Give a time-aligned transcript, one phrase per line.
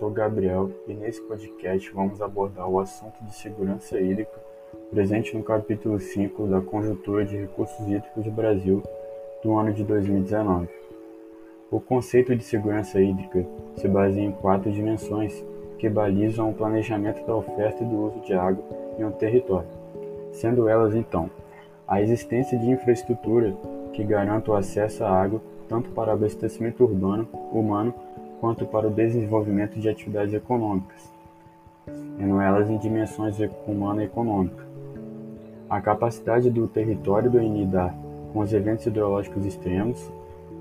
[0.00, 4.32] sou Gabriel e nesse podcast vamos abordar o assunto de segurança hídrica
[4.90, 8.82] presente no capítulo 5 da Conjuntura de Recursos Hídricos do Brasil
[9.42, 10.70] do ano de 2019.
[11.70, 15.44] O conceito de segurança hídrica se baseia em quatro dimensões
[15.78, 18.64] que balizam o planejamento da oferta e do uso de água
[18.98, 19.68] em um território,
[20.32, 21.30] sendo elas então
[21.86, 23.54] a existência de infraestrutura
[23.92, 27.94] que garanta o acesso à água tanto para abastecimento urbano, humano
[28.40, 31.12] quanto para o desenvolvimento de atividades econômicas,
[32.16, 33.36] sendo elas em dimensões
[33.66, 34.66] humana e econômica.
[35.68, 37.94] A capacidade do território do lidar
[38.32, 40.10] com os eventos hidrológicos extremos,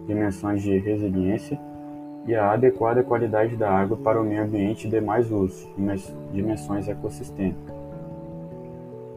[0.06, 1.60] dimensões de resiliência
[2.28, 5.68] e a adequada qualidade da água para o meio ambiente e demais usos,
[6.32, 7.73] dimensões ecossistêmicas.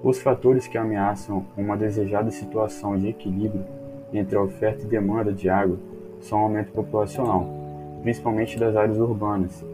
[0.02, 3.64] Os fatores que ameaçam uma desejada situação de equilíbrio
[4.12, 5.78] entre a oferta e demanda de água
[6.20, 7.61] são o aumento populacional,
[8.02, 9.64] principalmente das áreas urbanas,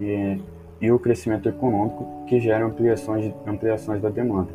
[0.00, 0.40] e,
[0.80, 4.52] e o crescimento econômico, que gera ampliações, ampliações da demanda,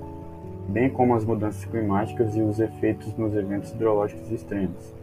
[0.68, 4.94] bem como as mudanças climáticas e os efeitos nos eventos hidrológicos extremos.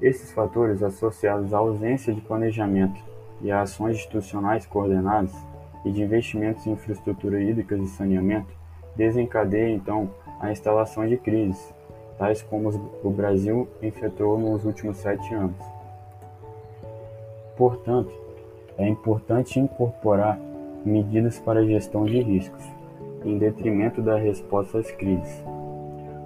[0.00, 3.02] Esses fatores, associados à ausência de planejamento
[3.42, 5.34] e a ações institucionais coordenadas
[5.84, 8.56] e de investimentos em infraestrutura hídrica e saneamento,
[8.96, 11.74] desencadeiam então a instalação de crises,
[12.16, 12.68] tais como
[13.02, 15.77] o Brasil enfrentou nos últimos sete anos.
[17.58, 18.12] Portanto,
[18.78, 20.38] é importante incorporar
[20.84, 22.64] medidas para gestão de riscos,
[23.24, 25.44] em detrimento da resposta às crises,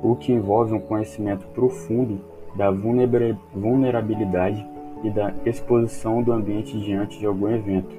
[0.03, 2.21] o que envolve um conhecimento profundo
[2.55, 4.67] da vulnerabilidade
[5.03, 7.97] e da exposição do ambiente diante de algum evento,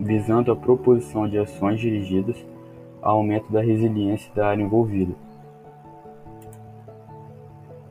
[0.00, 2.44] visando a proposição de ações dirigidas
[3.00, 5.14] ao aumento da resiliência da área envolvida.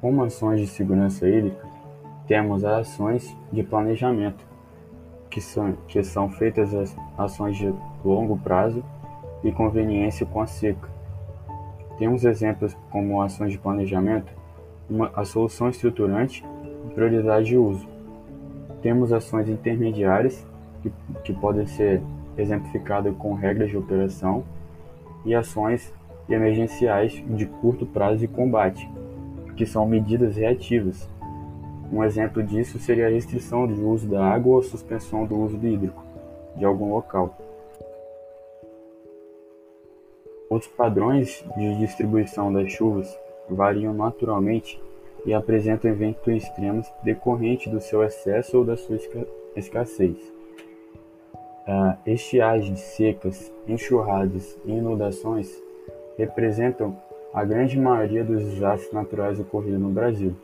[0.02, 1.73] Como ações de segurança hídrica,
[2.28, 4.46] temos as ações de planejamento,
[5.30, 7.74] que são, que são feitas as ações de
[8.04, 8.84] longo prazo
[9.44, 10.90] e conveniência com a seca.
[11.98, 14.32] Temos exemplos como ações de planejamento,
[14.90, 16.46] uma, a solução estruturante
[16.86, 17.88] e prioridade de uso.
[18.82, 20.46] Temos ações intermediárias,
[20.82, 20.92] que,
[21.24, 22.02] que podem ser
[22.38, 24.44] exemplificadas com regras de operação,
[25.26, 25.94] e ações
[26.28, 28.90] emergenciais de curto prazo e combate,
[29.56, 31.10] que são medidas reativas,
[31.94, 35.68] um exemplo disso seria a restrição do uso da água ou suspensão do uso do
[35.68, 36.04] hídrico
[36.56, 37.38] de algum local.
[40.50, 43.16] Os padrões de distribuição das chuvas
[43.48, 44.82] variam naturalmente
[45.24, 48.98] e apresentam eventos extremos decorrentes do seu excesso ou da sua
[49.56, 50.18] escassez.
[51.68, 55.50] Uh, estiagens, secas, enxurradas e inundações
[56.18, 56.98] representam
[57.34, 60.36] a grande maioria dos desastres naturais ocorridos no Brasil.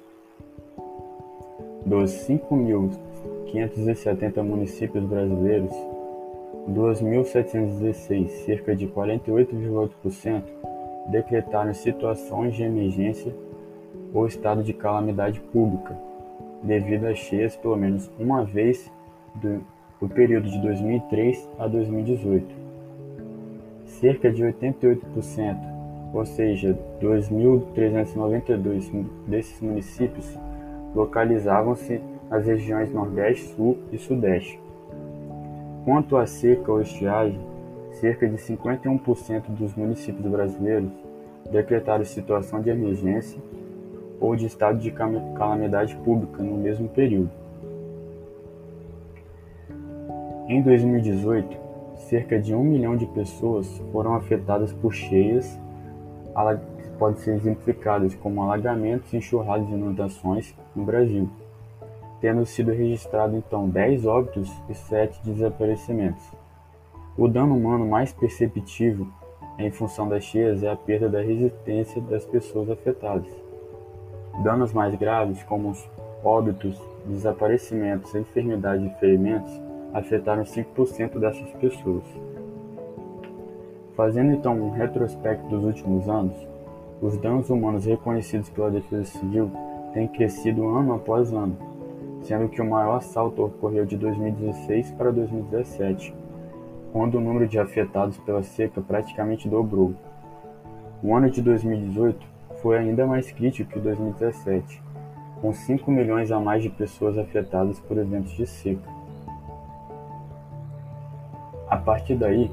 [1.86, 5.72] Dos 5.570 municípios brasileiros,
[6.70, 10.44] 2.716, cerca de 48,8%,
[11.10, 13.34] decretaram situações de emergência
[14.14, 15.98] ou estado de calamidade pública,
[16.62, 18.92] devido a cheias pelo menos uma vez
[19.36, 19.62] do,
[20.02, 22.54] do período de 2003 a 2018.
[23.86, 25.58] Cerca de 88%,
[26.14, 30.38] ou seja, 2.392 desses municípios,
[30.94, 34.60] localizavam-se nas regiões Nordeste, Sul e Sudeste.
[35.86, 37.40] Quanto à seca ou estiagem,
[37.92, 40.92] cerca de 51% dos municípios brasileiros
[41.52, 43.42] decretaram situação de emergência
[44.20, 47.32] ou de estado de calamidade pública no mesmo período.
[50.48, 51.58] Em 2018,
[51.96, 55.60] cerca de um milhão de pessoas foram afetadas por cheias
[57.00, 61.30] podem ser exemplificadas como alagamentos, enxurradas e inundações no Brasil,
[62.22, 66.24] tendo sido registrado então 10 óbitos e 7 desaparecimentos.
[67.18, 69.08] O dano humano mais perceptível
[69.58, 73.28] em função das cheias é a perda da resistência das pessoas afetadas.
[74.44, 75.90] Danos mais graves, como os
[76.24, 79.52] óbitos, desaparecimentos, enfermidades e ferimentos,
[79.94, 82.04] afetaram 5% dessas pessoas.
[83.96, 86.38] Fazendo então um retrospecto dos últimos anos,
[87.02, 89.52] os danos humanos reconhecidos pela Defesa Civil
[89.94, 91.58] têm crescido ano após ano,
[92.22, 96.14] sendo que o maior assalto ocorreu de 2016 para 2017,
[96.92, 99.94] quando o número de afetados pela seca praticamente dobrou.
[101.02, 102.26] O ano de 2018
[102.62, 104.82] foi ainda mais crítico que 2017,
[105.42, 108.90] com 5 milhões a mais de pessoas afetadas por eventos de seca.
[111.70, 112.52] A partir daí,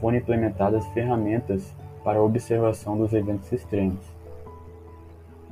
[0.00, 1.74] foram implementadas ferramentas
[2.04, 4.15] para a observação dos eventos extremos.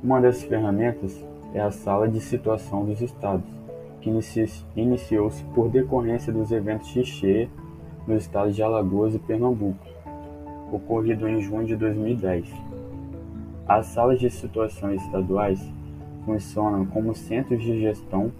[0.03, 3.45] Uma dessas ferramentas é a Sala de Situação dos Estados,
[4.01, 4.09] que
[4.75, 7.49] iniciou-se por decorrência dos eventos de cheia
[8.05, 9.83] nos estados de Alagoas e Pernambuco,
[10.71, 12.47] ocorrido em junho de 2010.
[13.67, 15.59] As salas de situações estaduais
[16.23, 18.31] funcionam como centros de gestão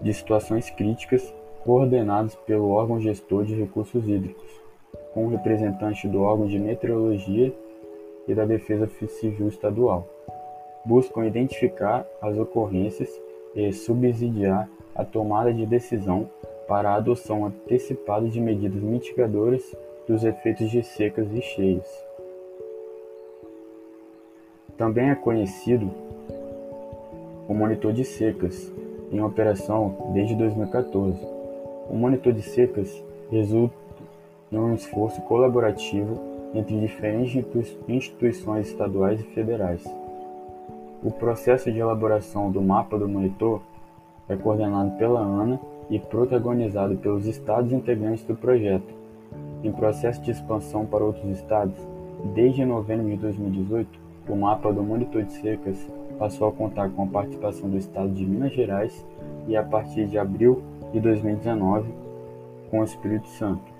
[0.00, 1.34] de situações críticas
[1.64, 4.62] coordenados pelo órgão gestor de recursos hídricos,
[5.12, 7.52] com representante do órgão de meteorologia
[8.26, 10.06] e da Defesa Civil Estadual.
[10.84, 13.08] Buscam identificar as ocorrências
[13.54, 16.28] e subsidiar a tomada de decisão
[16.66, 19.62] para a adoção antecipada de medidas mitigadoras
[20.06, 22.04] dos efeitos de secas e cheias.
[24.76, 25.90] Também é conhecido
[27.48, 28.72] o monitor de secas,
[29.12, 31.18] em operação desde 2014.
[31.88, 33.74] O monitor de secas resulta
[34.50, 37.44] em um esforço colaborativo entre diferentes
[37.88, 39.84] instituições estaduais e federais.
[41.02, 43.60] O processo de elaboração do mapa do monitor
[44.28, 45.60] é coordenado pela ANA
[45.90, 48.94] e protagonizado pelos estados integrantes do projeto.
[49.62, 51.76] Em processo de expansão para outros estados,
[52.34, 55.86] desde novembro de 2018, o mapa do monitor de secas
[56.18, 59.06] passou a contar com a participação do estado de Minas Gerais
[59.46, 60.62] e, a partir de abril
[60.92, 61.92] de 2019,
[62.70, 63.73] com o Espírito Santo.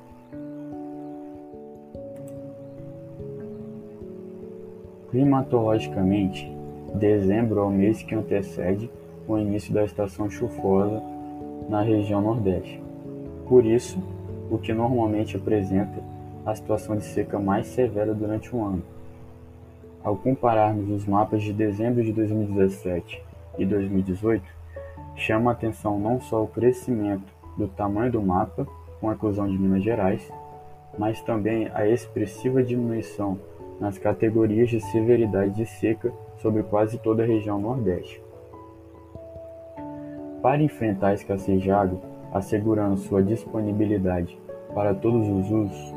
[5.15, 6.53] Climatologicamente,
[6.93, 8.91] dezembro é o mês que antecede
[9.29, 11.01] o início da estação chuvosa
[11.69, 12.83] na região Nordeste.
[13.49, 14.03] Por isso,
[14.51, 16.03] o que normalmente apresenta
[16.45, 18.83] a situação de seca mais severa durante o ano.
[20.03, 23.23] Ao compararmos os mapas de dezembro de 2017
[23.57, 24.43] e 2018,
[25.15, 28.67] chama a atenção não só o crescimento do tamanho do mapa,
[29.01, 30.29] com a inclusão de Minas Gerais,
[30.99, 33.39] mas também a expressiva diminuição
[33.81, 38.23] nas categorias de severidade de seca sobre quase toda a região Nordeste.
[40.43, 42.01] Para enfrentar a escassez de água,
[42.33, 44.39] assegurando sua disponibilidade
[44.75, 45.95] para todos os usos,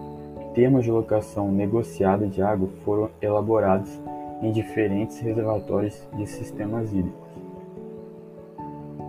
[0.53, 4.01] termos de locação negociada de água foram elaborados
[4.41, 7.27] em diferentes reservatórios de sistemas hídricos.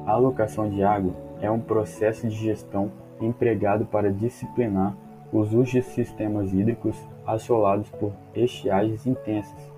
[0.06, 2.90] A alocação de água é um processo de gestão
[3.20, 4.96] empregado para disciplinar
[5.32, 6.96] os usos de sistemas hídricos
[7.26, 9.72] assolados por estiagens intensas,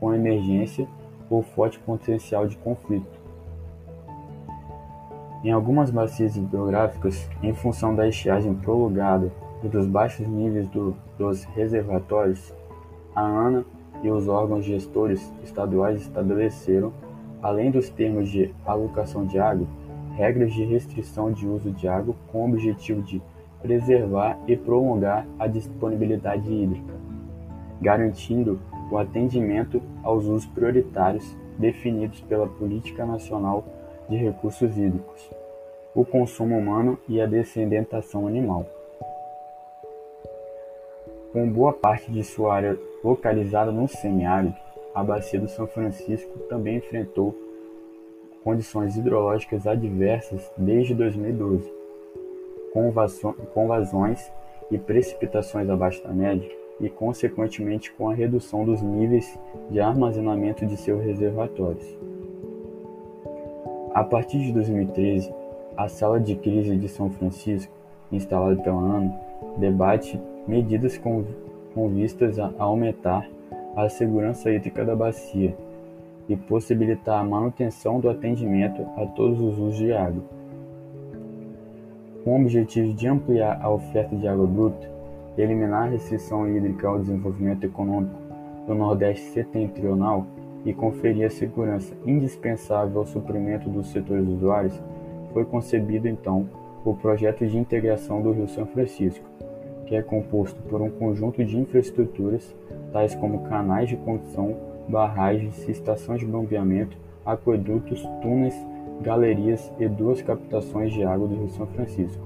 [0.00, 0.86] com emergência
[1.30, 3.16] ou forte potencial de conflito.
[5.44, 9.30] Em algumas bacias hidrográficas, em função da estiagem prolongada
[9.62, 12.52] e dos baixos níveis do, dos reservatórios,
[13.14, 13.64] a ANA
[14.02, 16.92] e os órgãos gestores estaduais estabeleceram,
[17.42, 19.66] além dos termos de alocação de água,
[20.16, 23.22] regras de restrição de uso de água com o objetivo de
[23.62, 26.94] preservar e prolongar a disponibilidade hídrica,
[27.80, 28.60] garantindo
[28.90, 33.64] o atendimento aos usos prioritários definidos pela Política Nacional
[34.08, 35.30] de Recursos Hídricos,
[35.94, 38.66] o consumo humano e a descendentação animal.
[41.32, 44.54] Com boa parte de sua área localizada no semiárido,
[44.94, 47.34] a Bacia do São Francisco também enfrentou
[48.42, 51.70] condições hidrológicas adversas desde 2012,
[53.54, 54.32] com vazões
[54.70, 56.48] e precipitações abaixo da média
[56.80, 59.38] e, consequentemente, com a redução dos níveis
[59.70, 61.86] de armazenamento de seus reservatórios.
[63.94, 65.32] A partir de 2013,
[65.76, 67.72] a Sala de Crise de São Francisco,
[68.12, 69.18] instalada pela ANA,
[69.56, 71.24] debate medidas com,
[71.74, 73.26] com vistas a aumentar
[73.74, 75.56] a segurança hídrica da bacia
[76.28, 80.22] e possibilitar a manutenção do atendimento a todos os usos de água.
[82.26, 84.90] Com o objetivo de ampliar a oferta de água bruta,
[85.38, 88.16] eliminar a restrição hídrica ao desenvolvimento econômico
[88.66, 90.26] do Nordeste setentrional
[90.64, 94.74] e conferir a segurança indispensável ao suprimento dos setores usuários,
[95.32, 96.48] foi concebido então
[96.84, 99.24] o projeto de integração do Rio São Francisco,
[99.86, 102.52] que é composto por um conjunto de infraestruturas,
[102.92, 104.56] tais como canais de condução,
[104.88, 108.56] barragens, estações de bombeamento, aquedutos, túneis,
[109.00, 112.22] galerias e duas captações de água do Rio São Francisco,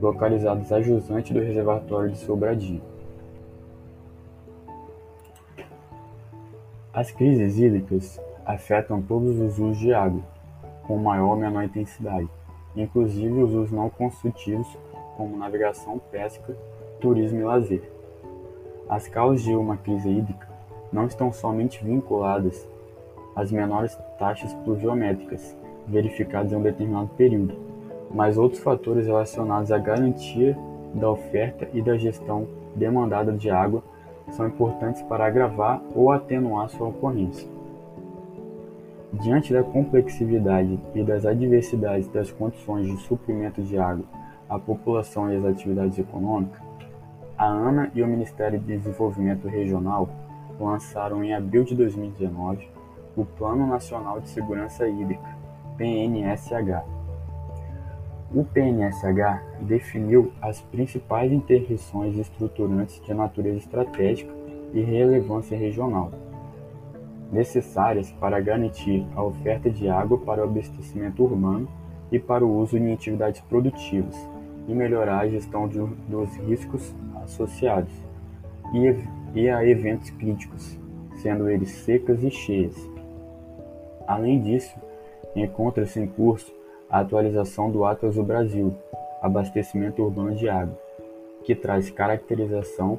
[0.00, 2.82] localizadas a jusante do reservatório de Sobradinho.
[6.92, 10.22] As crises hídricas afetam todos os usos de água,
[10.86, 12.28] com maior ou menor intensidade,
[12.76, 14.68] inclusive os usos não construtivos,
[15.16, 16.56] como navegação, pesca,
[17.00, 17.90] turismo e lazer.
[18.88, 20.48] As causas de uma crise hídrica
[20.92, 22.68] não estão somente vinculadas
[23.34, 27.54] às menores taxas pluviométricas verificadas em um determinado período,
[28.10, 30.56] mas outros fatores relacionados à garantia
[30.94, 33.82] da oferta e da gestão demandada de água
[34.30, 37.48] são importantes para agravar ou atenuar sua ocorrência.
[39.12, 44.04] Diante da complexidade e das adversidades das condições de suprimento de água
[44.48, 46.60] à população e às atividades econômicas,
[47.36, 50.08] a ANA e o Ministério de Desenvolvimento Regional
[50.58, 52.68] lançaram em abril de 2019
[53.16, 55.36] o Plano Nacional de Segurança Hídrica,
[55.76, 56.84] PNSH.
[58.32, 64.32] O PNSH definiu as principais intervenções estruturantes de natureza estratégica
[64.72, 66.10] e relevância regional,
[67.30, 71.68] necessárias para garantir a oferta de água para o abastecimento urbano
[72.10, 74.16] e para o uso em atividades produtivas,
[74.66, 75.78] e melhorar a gestão de,
[76.08, 77.92] dos riscos associados
[78.72, 80.78] e, e a eventos críticos,
[81.16, 82.76] sendo eles secas e cheias.
[84.06, 84.74] Além disso,
[85.34, 86.52] encontra-se em curso
[86.88, 88.74] a atualização do Atlas do Brasil,
[89.20, 90.78] Abastecimento Urbano de Água,
[91.42, 92.98] que traz caracterização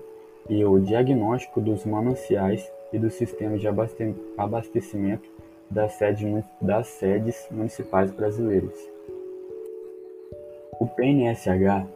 [0.49, 3.67] e o diagnóstico dos mananciais e dos sistemas de
[4.37, 5.29] abastecimento
[5.69, 8.77] das sedes, das sedes municipais brasileiras.
[10.79, 11.87] O PNSH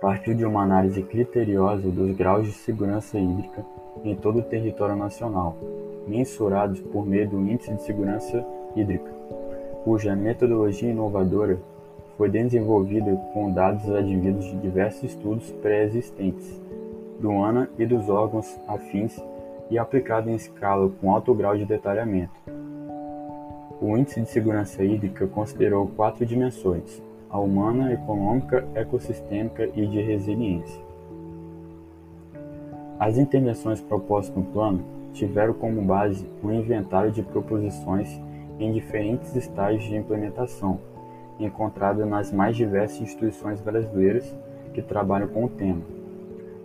[0.00, 3.64] partiu de uma análise criteriosa dos graus de segurança hídrica
[4.02, 5.56] em todo o território nacional,
[6.06, 9.13] mensurados por meio do Índice de Segurança Hídrica,
[9.84, 11.58] cuja metodologia inovadora
[12.16, 16.58] foi desenvolvida com dados advindos de diversos estudos pré-existentes
[17.20, 19.22] do ANA e dos órgãos afins
[19.70, 22.32] e aplicada em escala com alto grau de detalhamento.
[23.80, 30.80] O Índice de Segurança Hídrica considerou quatro dimensões: a humana, econômica, ecossistêmica e de resiliência.
[32.98, 38.20] As intervenções propostas no plano tiveram como base um inventário de proposições
[38.58, 40.80] em diferentes estágios de implementação,
[41.38, 44.34] encontrado nas mais diversas instituições brasileiras
[44.72, 45.82] que trabalham com o tema,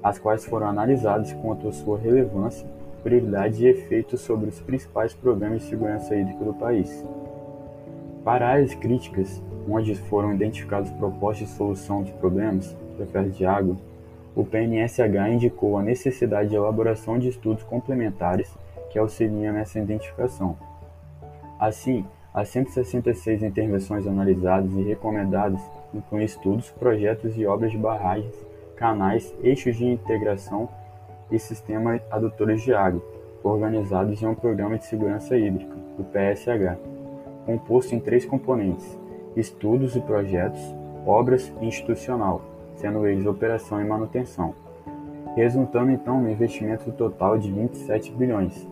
[0.04, 2.68] as quais foram analisadas quanto à sua relevância,
[3.04, 7.06] prioridade e efeitos sobre os principais programas de segurança hídrica do país.
[8.24, 13.76] Para áreas críticas, onde foram identificadas propostas de solução de problemas oferta de água,
[14.36, 18.54] o PNSH indicou a necessidade de elaboração de estudos complementares
[18.90, 20.58] que auxiliam nessa identificação.
[21.60, 25.60] Assim, as 166 intervenções analisadas e recomendadas
[25.94, 28.34] incluem estudos, projetos e obras de barragens,
[28.76, 30.70] canais, eixos de integração
[31.30, 33.04] e sistemas adutores de água,
[33.44, 36.78] organizados em um Programa de Segurança Hídrica, o PSH,
[37.46, 38.98] composto em três componentes:
[39.36, 40.62] estudos e projetos,
[41.06, 42.42] obras e institucional,
[42.76, 44.56] sendo eles operação e manutenção,
[45.36, 48.68] resultando então no investimento total de 27 bilhões.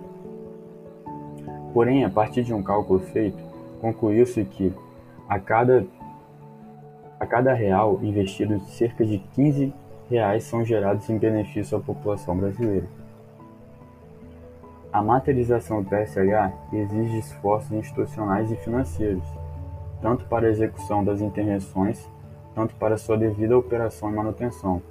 [1.77, 3.37] Porém, a partir de um cálculo feito,
[3.79, 4.73] concluiu-se que
[5.29, 5.85] a cada,
[7.19, 9.71] a cada real investido, cerca de 15
[10.09, 12.87] reais são gerados em benefício à população brasileira.
[14.91, 19.27] A materialização do PSH exige esforços institucionais e financeiros,
[20.01, 22.09] tanto para a execução das intervenções,
[22.55, 24.81] tanto para sua devida operação e manutenção.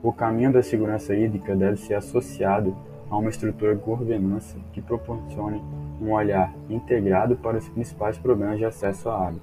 [0.00, 2.76] O caminho da segurança hídrica deve ser associado
[3.10, 5.60] a uma estrutura de governança que proporcione
[6.00, 9.40] um olhar integrado para os principais problemas de acesso à água.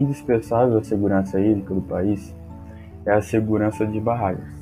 [0.00, 2.34] Indispensável à segurança hídrica do país
[3.04, 4.54] é a segurança de barragens,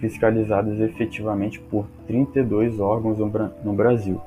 [0.00, 3.18] fiscalizadas efetivamente por 32 órgãos
[3.62, 4.20] no Brasil.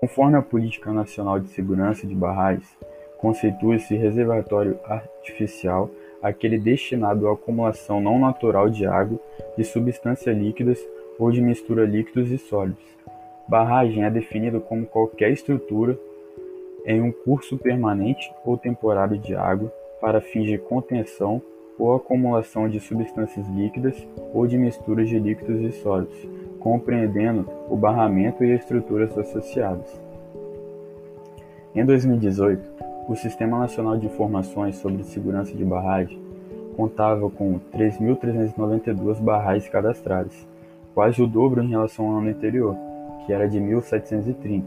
[0.00, 2.74] Conforme a Política Nacional de Segurança de Barragens,
[3.18, 5.90] constitui-se reservatório artificial
[6.22, 9.18] aquele destinado à acumulação não natural de água,
[9.56, 10.78] de substâncias líquidas
[11.18, 12.82] ou de mistura líquidos e sólidos.
[13.50, 15.98] Barragem é definida como qualquer estrutura
[16.86, 21.42] em um curso permanente ou temporário de água para fins de contenção
[21.76, 26.16] ou acumulação de substâncias líquidas ou de misturas de líquidos e sólidos,
[26.60, 30.00] compreendendo o barramento e estruturas associadas.
[31.74, 32.62] Em 2018,
[33.08, 36.22] o Sistema Nacional de Informações sobre Segurança de Barragem
[36.76, 40.46] contava com 3.392 barragens cadastradas,
[40.94, 42.89] quase o dobro em relação ao ano anterior,
[43.24, 44.64] que era de 1.730.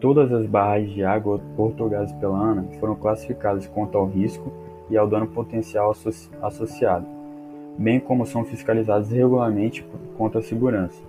[0.00, 4.52] Todas as barragens de água otorgadas pela ANA foram classificadas quanto ao risco
[4.88, 5.92] e ao dano potencial
[6.40, 7.06] associado,
[7.76, 9.84] bem como são fiscalizadas regularmente
[10.16, 11.02] quanto à segurança.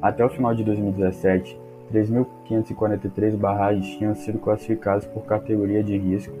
[0.00, 1.58] Até o final de 2017,
[1.92, 6.34] 3.543 barragens tinham sido classificadas por categoria de risco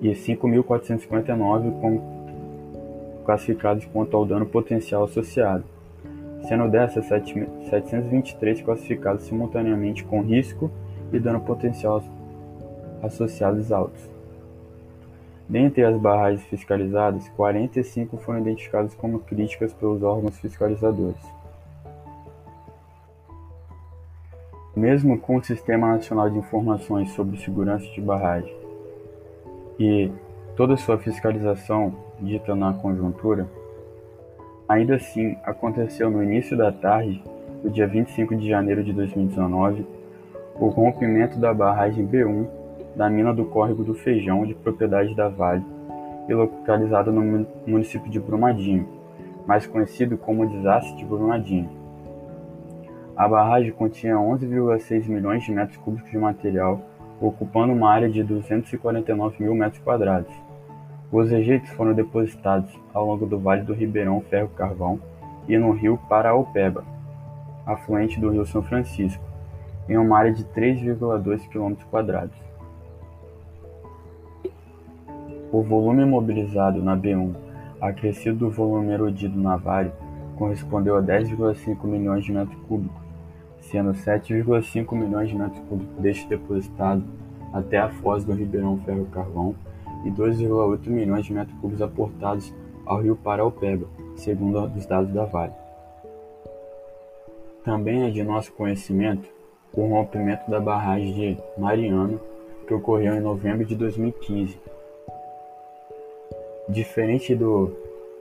[0.00, 2.18] e 5.459 como
[3.24, 5.64] classificados quanto ao dano potencial associado,
[6.46, 10.70] sendo dessas 723 classificadas simultaneamente com risco
[11.12, 12.02] e dano potencial
[13.02, 14.08] associados altos.
[15.48, 21.22] Dentre as barragens fiscalizadas, 45 foram identificadas como críticas pelos órgãos fiscalizadores.
[24.76, 28.54] Mesmo com o Sistema Nacional de Informações sobre Segurança de Barragem
[29.80, 30.12] e
[30.54, 33.48] toda sua fiscalização dita na conjuntura,
[34.68, 37.22] ainda assim aconteceu no início da tarde
[37.62, 39.86] do dia 25 de janeiro de 2019
[40.60, 42.46] o rompimento da barragem B1
[42.94, 45.64] da mina do Córrego do Feijão de propriedade da Vale
[46.28, 48.86] e localizada no município de Brumadinho,
[49.46, 51.70] mais conhecido como Desastre de Brumadinho.
[53.16, 56.82] A barragem continha 11,6 milhões de metros cúbicos de material,
[57.20, 60.47] ocupando uma área de 249 mil metros quadrados.
[61.10, 65.00] Os rejeitos foram depositados ao longo do Vale do Ribeirão Ferro Carvão
[65.48, 66.84] e no rio Paraopeba,
[67.64, 69.24] afluente do rio São Francisco,
[69.88, 72.36] em uma área de 3,2 km quadrados.
[75.50, 77.34] O volume mobilizado na B1,
[77.80, 79.90] acrescido do volume erodido na Vale,
[80.36, 83.00] correspondeu a 10,5 milhões de metros cúbicos,
[83.60, 87.02] sendo 7,5 milhões de metros cúbicos deste depositado
[87.50, 89.54] até a foz do Ribeirão Ferro Carvão
[90.08, 92.54] e 2,8 milhões de metros cúbicos aportados
[92.86, 93.86] ao rio Paraupeba,
[94.16, 95.52] segundo os dados da Vale.
[97.64, 99.28] Também é de nosso conhecimento
[99.72, 102.18] o rompimento da barragem de Mariana,
[102.66, 104.58] que ocorreu em novembro de 2015.
[106.68, 107.76] Diferente do,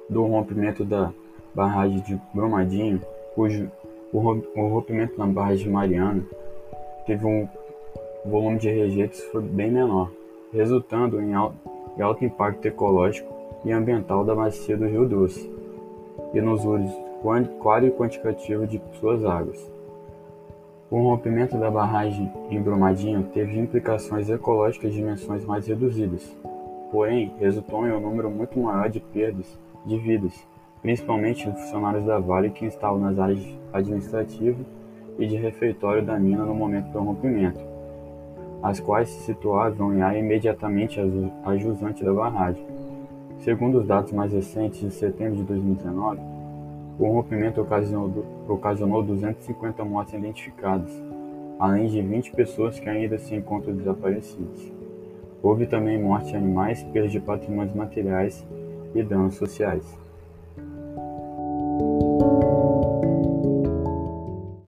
[0.10, 1.12] do rompimento da
[1.56, 3.02] barragem de Brumadinho,
[3.34, 3.72] cujo
[4.14, 6.24] o rompimento na barra de Mariana
[7.06, 7.48] teve um
[8.26, 10.12] volume de rejeitos foi bem menor,
[10.52, 11.34] resultando em
[12.02, 13.34] alto impacto ecológico
[13.66, 15.52] e ambiental da bacia do Rio Doce
[16.34, 16.94] e nos usos
[17.60, 19.60] qual e quantitativo de suas águas.
[20.90, 26.24] O rompimento da barragem em Brumadinho teve implicações ecológicas de dimensões mais reduzidas,
[26.92, 30.48] porém resultou em um número muito maior de perdas de vidas
[30.82, 34.58] principalmente funcionários da Vale que instalam nas áreas administrativa
[35.18, 37.60] e de refeitório da mina no momento do rompimento,
[38.62, 41.00] as quais se situavam em área imediatamente
[41.46, 42.66] ajusante da barragem.
[43.40, 46.20] Segundo os dados mais recentes de setembro de 2019,
[47.00, 47.62] o rompimento
[48.48, 50.92] ocasionou 250 mortes identificadas,
[51.60, 54.72] além de 20 pessoas que ainda se encontram desaparecidas.
[55.44, 58.46] Houve também morte de animais, perda de patrimônios materiais
[58.96, 60.07] e danos sociais.